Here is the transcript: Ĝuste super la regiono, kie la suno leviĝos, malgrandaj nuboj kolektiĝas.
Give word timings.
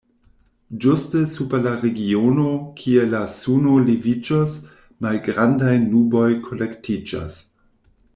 Ĝuste 0.83 1.19
super 1.33 1.59
la 1.65 1.73
regiono, 1.81 2.45
kie 2.79 3.03
la 3.09 3.21
suno 3.33 3.73
leviĝos, 3.89 4.55
malgrandaj 5.07 5.75
nuboj 5.85 6.25
kolektiĝas. 6.49 7.37